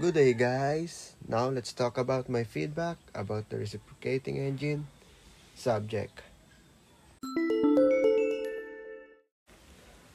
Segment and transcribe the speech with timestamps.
[0.00, 1.20] Good day, guys.
[1.28, 4.88] Now let's talk about my feedback about the reciprocating engine
[5.52, 6.24] subject.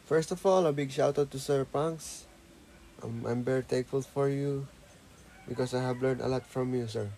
[0.09, 2.25] First of all, a big shout out to Sir Punks.
[3.05, 4.65] Um, I'm very thankful for you
[5.45, 7.13] because I have learned a lot from you, sir.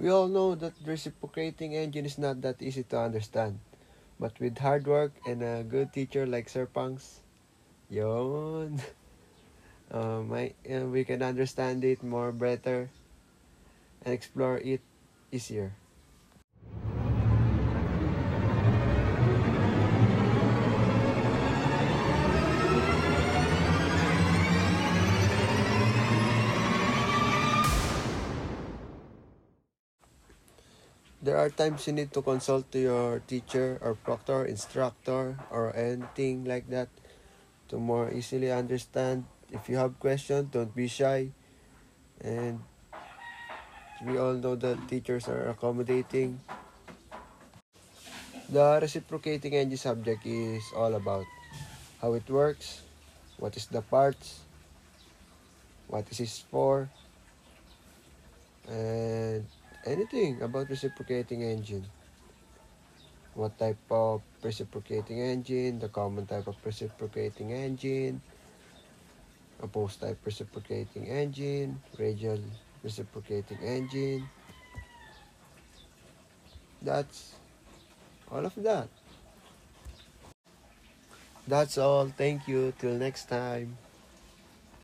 [0.00, 3.60] We all know that reciprocating engine is not that easy to understand.
[4.16, 7.20] But with hard work and a good teacher like Sir Punks,
[7.92, 8.80] yon,
[9.90, 12.90] uh, my, uh, we can understand it more better
[14.04, 14.80] and explore it
[15.32, 15.72] easier.
[31.22, 36.48] There are times you need to consult to your teacher or proctor, instructor, or anything
[36.48, 36.88] like that
[37.68, 39.28] to more easily understand.
[39.52, 41.30] If you have questions, don't be shy.
[42.22, 42.60] And
[44.06, 46.40] we all know that teachers are accommodating.
[48.48, 51.26] The reciprocating engine subject is all about
[52.00, 52.82] how it works,
[53.38, 54.40] what is the parts,
[55.86, 56.88] what is it for,
[58.68, 59.46] and
[59.86, 61.86] anything about reciprocating engine.
[63.34, 68.20] What type of reciprocating engine, the common type of reciprocating engine,
[69.62, 72.40] opposed type reciprocating engine, radial
[72.82, 74.28] reciprocating engine.
[76.82, 77.34] That's
[78.30, 78.88] all of that.
[81.46, 82.08] That's all.
[82.08, 82.72] Thank you.
[82.78, 83.76] Till next time.